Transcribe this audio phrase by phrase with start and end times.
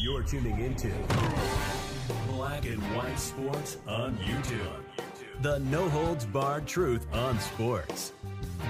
[0.00, 0.92] You're tuning into
[2.28, 4.82] Black and White Sports on YouTube.
[5.42, 8.12] The no holds barred truth on sports.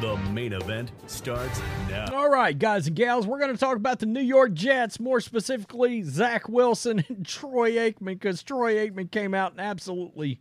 [0.01, 2.13] The main event starts now.
[2.13, 5.21] All right, guys and gals, we're going to talk about the New York Jets, more
[5.21, 10.41] specifically Zach Wilson and Troy Aikman, because Troy Aikman came out and absolutely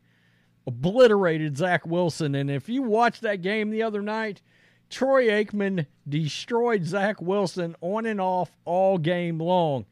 [0.68, 2.36] obliterated Zach Wilson.
[2.36, 4.42] And if you watched that game the other night,
[4.90, 9.86] Troy Aikman destroyed Zach Wilson on and off all game long.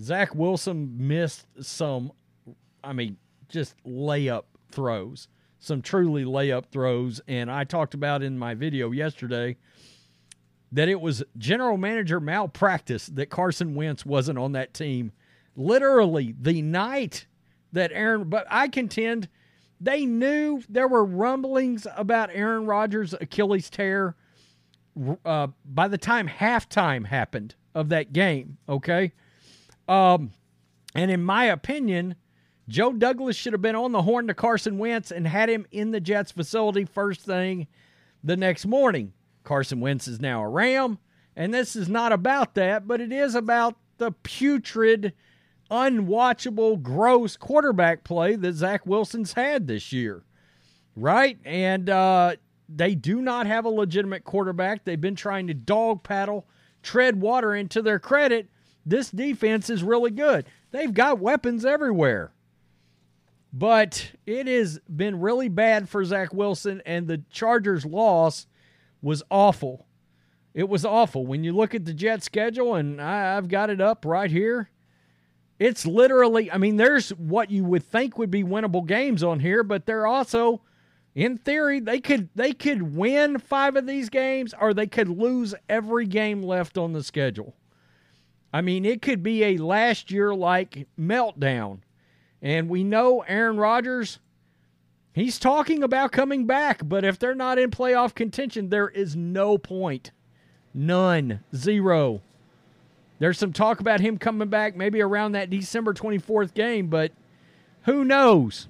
[0.00, 2.12] Zach Wilson missed some,
[2.82, 3.16] I mean,
[3.48, 7.20] just layup throws, some truly layup throws.
[7.26, 9.56] And I talked about in my video yesterday
[10.70, 15.12] that it was general manager malpractice that Carson Wentz wasn't on that team.
[15.56, 17.26] Literally the night
[17.72, 19.28] that Aaron, but I contend
[19.80, 24.16] they knew there were rumblings about Aaron Rodgers' Achilles tear
[25.24, 28.58] uh, by the time halftime happened of that game.
[28.68, 29.12] Okay.
[29.86, 30.32] Um,
[30.94, 32.16] and in my opinion,
[32.68, 35.90] Joe Douglas should have been on the horn to Carson Wentz and had him in
[35.90, 37.66] the Jets facility first thing
[38.22, 39.12] the next morning.
[39.44, 40.98] Carson Wentz is now a Ram,
[41.34, 45.14] and this is not about that, but it is about the putrid,
[45.70, 50.24] unwatchable, gross quarterback play that Zach Wilson's had this year.
[50.94, 51.38] Right?
[51.44, 52.36] And uh,
[52.68, 54.84] they do not have a legitimate quarterback.
[54.84, 56.46] They've been trying to dog paddle,
[56.82, 58.50] tread water into their credit.
[58.84, 60.46] This defense is really good.
[60.70, 62.32] They've got weapons everywhere.
[63.52, 68.46] But it has been really bad for Zach Wilson, and the Chargers' loss
[69.00, 69.86] was awful.
[70.52, 71.24] It was awful.
[71.24, 74.70] When you look at the Jet schedule, and I, have got it up right here,
[75.58, 79.62] it's literally, I mean, there's what you would think would be winnable games on here,
[79.62, 80.60] but they're also
[81.18, 85.52] in theory, they could they could win five of these games or they could lose
[85.68, 87.56] every game left on the schedule.
[88.52, 91.80] I mean, it could be a last year like meltdown.
[92.40, 94.20] And we know Aaron Rodgers,
[95.12, 99.58] he's talking about coming back, but if they're not in playoff contention, there is no
[99.58, 100.12] point.
[100.72, 101.40] None.
[101.52, 102.22] Zero.
[103.18, 107.10] There's some talk about him coming back maybe around that December 24th game, but
[107.86, 108.68] who knows?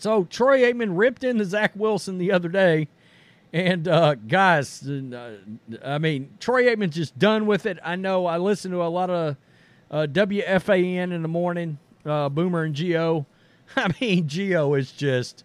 [0.00, 2.88] So Troy Aikman ripped into Zach Wilson the other day.
[3.52, 5.36] And uh, guys, uh,
[5.84, 7.78] I mean, Troy Aikman's just done with it.
[7.84, 9.36] I know I listen to a lot of
[9.90, 13.26] uh, WFAN in the morning, uh, Boomer and Gio.
[13.76, 15.44] I mean, Gio is just,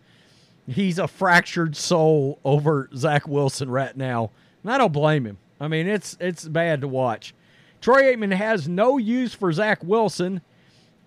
[0.67, 4.31] he's a fractured soul over Zach Wilson right now.
[4.63, 5.37] And I don't blame him.
[5.59, 7.33] I mean, it's it's bad to watch.
[7.81, 10.41] Troy Aikman has no use for Zach Wilson.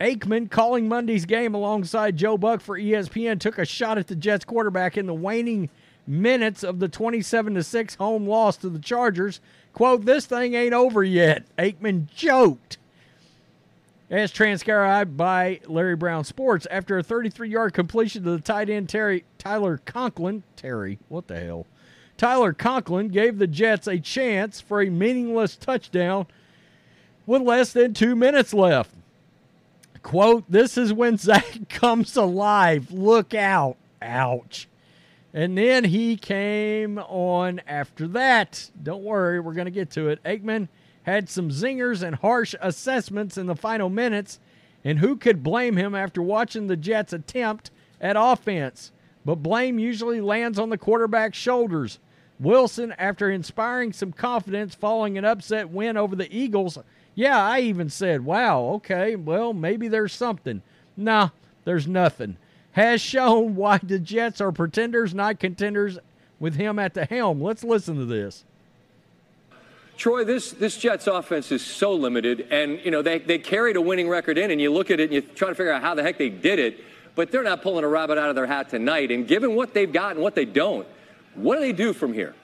[0.00, 4.44] Aikman, calling Monday's game alongside Joe Buck for ESPN, took a shot at the Jets
[4.44, 5.70] quarterback in the waning
[6.06, 9.40] minutes of the 27 6 home loss to the Chargers.
[9.72, 11.44] Quote, this thing ain't over yet.
[11.56, 12.78] Aikman joked.
[14.10, 18.88] As transcribed by Larry Brown Sports, after a 33 yard completion to the tight end
[18.88, 21.66] Terry Tyler Conklin, Terry, what the hell?
[22.16, 26.26] Tyler Conklin gave the Jets a chance for a meaningless touchdown
[27.26, 28.92] with less than two minutes left.
[30.08, 32.90] Quote, this is when Zach comes alive.
[32.90, 33.76] Look out.
[34.00, 34.66] Ouch.
[35.34, 38.70] And then he came on after that.
[38.82, 40.24] Don't worry, we're going to get to it.
[40.24, 40.68] Aikman
[41.02, 44.40] had some zingers and harsh assessments in the final minutes,
[44.82, 47.70] and who could blame him after watching the Jets attempt
[48.00, 48.92] at offense?
[49.26, 51.98] But blame usually lands on the quarterback's shoulders.
[52.40, 56.78] Wilson, after inspiring some confidence following an upset win over the Eagles,
[57.18, 60.62] yeah, I even said, wow, okay, well, maybe there's something.
[60.96, 61.30] Nah,
[61.64, 62.36] there's nothing.
[62.70, 65.98] Has shown why the Jets are pretenders, not contenders,
[66.38, 67.42] with him at the helm.
[67.42, 68.44] Let's listen to this.
[69.96, 73.80] Troy, this, this Jets offense is so limited, and you know they, they carried a
[73.80, 75.96] winning record in, and you look at it and you try to figure out how
[75.96, 76.78] the heck they did it,
[77.16, 79.10] but they're not pulling a rabbit out of their hat tonight.
[79.10, 80.86] And given what they've got and what they don't,
[81.34, 82.36] what do they do from here?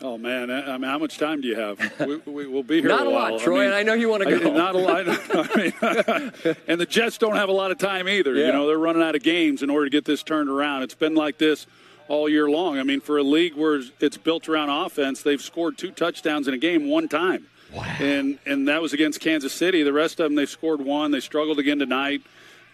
[0.00, 1.78] Oh man, I mean, how much time do you have?
[2.08, 2.88] We, we will be here.
[2.88, 3.56] not a, a lot, Troy.
[3.56, 4.52] I, mean, and I know you want to go.
[4.52, 5.08] Not a lot.
[5.08, 8.34] I mean, and the Jets don't have a lot of time either.
[8.34, 8.46] Yeah.
[8.46, 10.84] You know, they're running out of games in order to get this turned around.
[10.84, 11.66] It's been like this
[12.06, 12.78] all year long.
[12.78, 16.54] I mean, for a league where it's built around offense, they've scored two touchdowns in
[16.54, 17.82] a game one time, wow.
[17.98, 19.82] and and that was against Kansas City.
[19.82, 21.10] The rest of them, they've scored one.
[21.10, 22.22] They struggled again tonight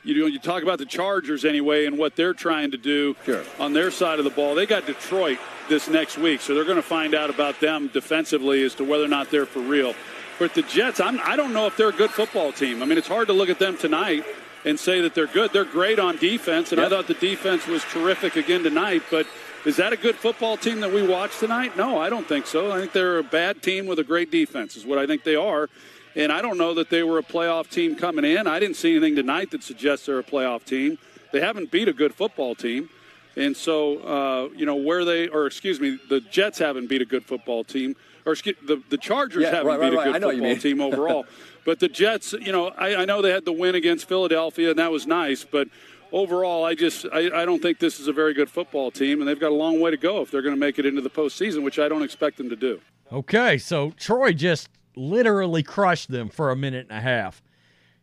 [0.04, 3.42] you know, you talk about the Chargers anyway and what they're trying to do sure.
[3.58, 4.54] on their side of the ball.
[4.54, 8.62] They got Detroit this next week, so they're going to find out about them defensively
[8.62, 9.94] as to whether or not they're for real.
[10.38, 12.82] But the Jets, I'm, I don't know if they're a good football team.
[12.82, 14.24] I mean, it's hard to look at them tonight
[14.64, 15.52] and say that they're good.
[15.52, 16.86] They're great on defense, and yep.
[16.86, 19.02] I thought the defense was terrific again tonight.
[19.10, 19.26] But
[19.64, 21.74] Is that a good football team that we watched tonight?
[21.74, 22.70] No, I don't think so.
[22.70, 25.36] I think they're a bad team with a great defense, is what I think they
[25.36, 25.70] are.
[26.16, 28.46] And I don't know that they were a playoff team coming in.
[28.46, 30.98] I didn't see anything tonight that suggests they're a playoff team.
[31.32, 32.88] They haven't beat a good football team.
[33.36, 37.04] And so, uh, you know, where they, or excuse me, the Jets haven't beat a
[37.04, 40.14] good football team, or excuse, the, the Chargers Yeah, haven't right, beat right, a good
[40.14, 41.26] I know what you football team overall.
[41.64, 44.78] but the Jets, you know, I, I know they had the win against Philadelphia, and
[44.78, 45.42] that was nice.
[45.42, 45.66] But
[46.12, 49.28] overall, I just, I, I don't think this is a very good football team, and
[49.28, 51.10] they've got a long way to go if they're going to make it into the
[51.10, 52.80] postseason, which I don't expect them to do.
[53.10, 57.42] Okay, so Troy just literally crushed them for a minute and a half.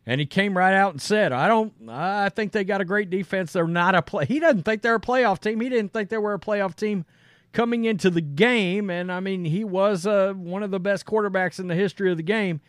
[0.04, 1.72] And he came right out and said, "I don't.
[1.88, 3.52] I think they got a great defense.
[3.52, 4.26] They're not a play.
[4.26, 5.60] He doesn't think they're a playoff team.
[5.60, 7.04] He didn't think they were a playoff team
[7.52, 8.90] coming into the game.
[8.90, 12.16] And I mean, he was uh, one of the best quarterbacks in the history of
[12.16, 12.60] the game.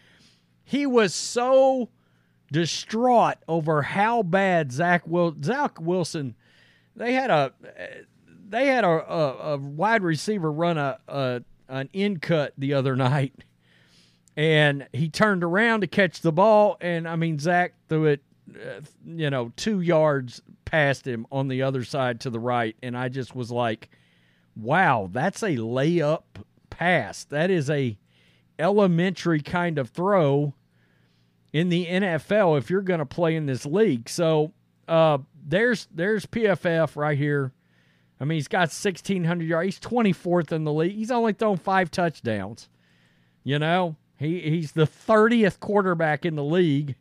[0.63, 1.89] He was so
[2.51, 6.35] distraught over how bad Zach Wil- Zach Wilson.
[6.95, 7.53] They had a
[8.47, 12.95] they had a, a, a wide receiver run a, a an in cut the other
[13.09, 13.33] night,
[14.35, 18.21] and he turned around to catch the ball, and I mean Zach threw it,
[18.56, 22.97] uh, you know, two yards past him on the other side to the right, and
[22.97, 23.89] I just was like,
[24.56, 26.24] "Wow, that's a layup
[26.69, 27.24] pass.
[27.25, 27.97] That is a
[28.59, 30.53] elementary kind of throw."
[31.53, 34.09] in the NFL if you're going to play in this league.
[34.09, 34.51] So
[34.88, 37.53] uh, there's there's PFF right here.
[38.19, 39.65] I mean, he's got 1,600 yards.
[39.65, 40.95] He's 24th in the league.
[40.95, 42.69] He's only thrown five touchdowns.
[43.44, 46.95] You know, he he's the 30th quarterback in the league.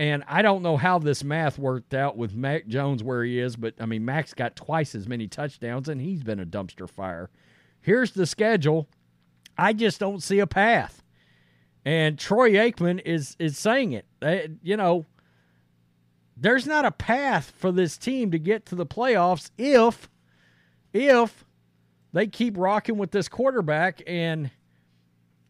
[0.00, 3.56] And I don't know how this math worked out with Mac Jones where he is,
[3.56, 7.30] but I mean, Mac's got twice as many touchdowns, and he's been a dumpster fire.
[7.80, 8.88] Here's the schedule.
[9.56, 11.02] I just don't see a path.
[11.84, 14.06] And Troy Aikman is is saying it.
[14.20, 15.06] They- you know,
[16.36, 20.08] there's not a path for this team to get to the playoffs if
[20.92, 21.44] if
[22.12, 24.50] they keep rocking with this quarterback and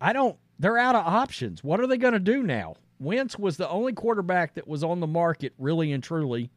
[0.01, 1.63] I don't they're out of options.
[1.63, 2.77] What are they going to do now?
[2.99, 6.51] Wentz was the only quarterback that was on the market really and truly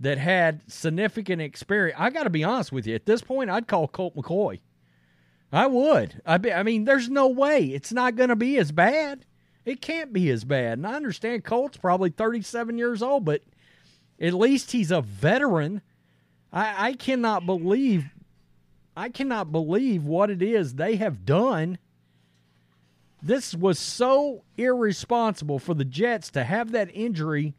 [0.00, 1.98] that had significant experience.
[1.98, 2.94] I got to be honest with you.
[2.94, 4.60] At this point, I'd call Colt McCoy.
[5.52, 6.20] I would.
[6.26, 9.24] I, be, I mean, there's no way it's not going to be as bad.
[9.64, 10.78] It can't be as bad.
[10.78, 13.42] And I understand Colt's probably 37 years old, but
[14.20, 15.82] at least he's a veteran.
[16.52, 18.06] I, I cannot believe,
[18.96, 21.78] I cannot believe what it is they have done.
[23.22, 27.54] This was so irresponsible for the Jets to have that injury,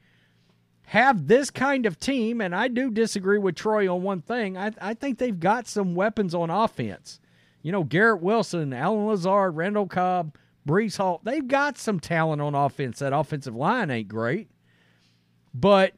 [0.88, 4.58] have this kind of team, and I do disagree with Troy on one thing.
[4.58, 7.22] I, I think they've got some weapons on offense.
[7.62, 10.36] You know, Garrett Wilson, Allen Lazard, Randall Cobb,
[10.68, 13.00] Breece Hall, they've got some talent on offense.
[13.00, 14.50] That offensive line ain't great.
[15.54, 15.94] But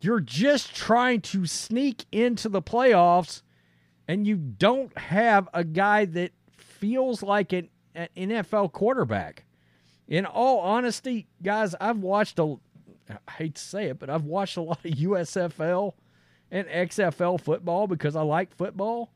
[0.00, 3.42] you're just trying to sneak into the playoffs
[4.08, 9.44] and you don't have a guy that feels like an, NFL quarterback.
[10.06, 12.56] In all honesty, guys, I've watched a
[13.10, 15.92] I hate to say it, but I've watched a lot of USFL
[16.50, 19.10] and XFL football because I like football.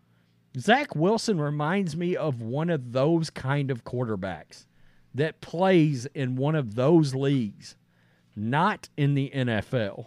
[0.58, 4.66] Zach Wilson reminds me of one of those kind of quarterbacks
[5.14, 7.76] that plays in one of those leagues,
[8.34, 10.06] not in the NFL.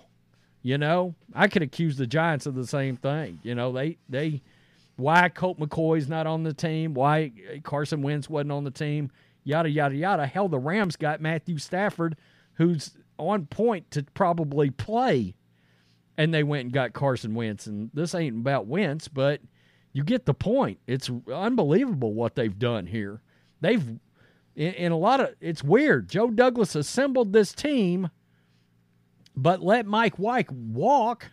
[0.61, 3.39] You know, I could accuse the Giants of the same thing.
[3.43, 4.41] You know, they they
[5.01, 7.31] why Colt McCoy's not on the team, why
[7.63, 9.11] Carson Wentz wasn't on the team,
[9.43, 10.25] yada yada yada.
[10.25, 12.15] Hell, the Rams got Matthew Stafford,
[12.53, 15.35] who's on point to probably play,
[16.17, 17.67] and they went and got Carson Wentz.
[17.67, 19.41] And this ain't about Wentz, but
[19.93, 20.79] you get the point.
[20.87, 23.21] It's unbelievable what they've done here.
[23.59, 23.99] They've
[24.55, 26.09] in, a lot of it's weird.
[26.09, 28.09] Joe Douglas assembled this team,
[29.35, 31.31] but let Mike White walk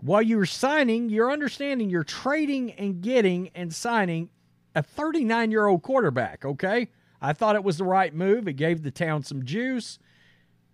[0.00, 1.08] while you're signing.
[1.08, 4.30] You're understanding you're trading and getting and signing
[4.74, 6.44] a 39 year old quarterback.
[6.44, 6.88] Okay,
[7.20, 8.46] I thought it was the right move.
[8.46, 9.98] It gave the town some juice,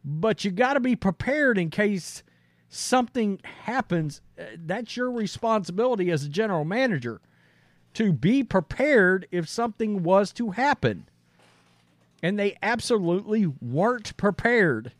[0.04, 2.22] but you got to be prepared in case
[2.68, 4.20] something happens.
[4.38, 7.20] Uh, That's your responsibility as a general manager
[7.94, 11.08] to be prepared if something was to happen.
[12.22, 14.92] And they absolutely weren't prepared.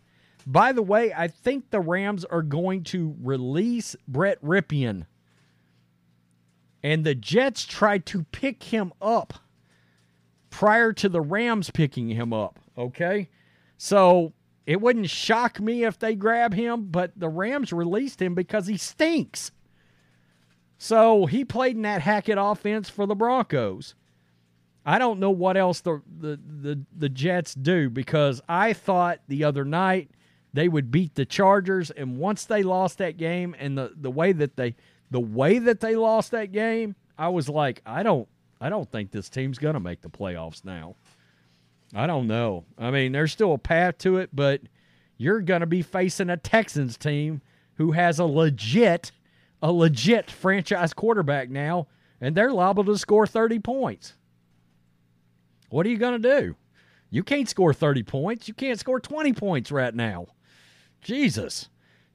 [0.47, 5.07] By the way, I think the Rams are going to release Brett Rypien.
[6.83, 9.35] And the Jets tried to pick him up
[10.51, 12.59] prior to the Rams picking him up.
[12.77, 13.29] Okay?
[13.77, 14.33] So
[14.67, 18.77] it wouldn't shock me if they grab him, but the Rams released him because he
[18.77, 19.53] stinks.
[20.79, 23.95] So he played in that Hackett offense for the Broncos.
[24.85, 29.45] I don't know what else the, the, the, the Jets do because I thought the
[29.45, 30.11] other night
[30.53, 34.33] they would beat the Chargers, and once they lost that game and the, the way
[34.33, 34.75] that they
[35.11, 38.29] the way that they lost that game, I was like, I don't
[38.61, 40.97] I don't think this team's to make the playoffs now.
[41.95, 42.65] I don't know.
[42.79, 44.63] I mean, there's still a path to it, but
[45.19, 47.43] you're to be facing a Texans team
[47.75, 49.13] who has a legit
[49.63, 51.87] a legit franchise quarterback now
[52.21, 54.15] and they're liable to score 30 points.
[55.71, 56.57] What are you going to do?
[57.11, 58.49] You can't score 30 points.
[58.49, 60.29] You can't score 20 points right now.
[61.03, 61.69] Jesus.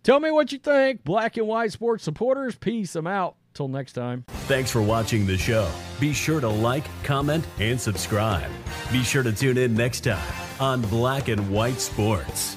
[0.03, 1.03] Tell me what you think.
[1.03, 2.95] Black and white sports supporters, peace.
[2.95, 3.35] I'm out.
[3.53, 4.23] Till next time.
[4.45, 5.67] Thanks for watching the show.
[5.99, 8.51] Be sure to like, comment, and subscribe.
[8.91, 10.21] Be sure to tune in next time
[10.59, 12.55] on Black and White Sports.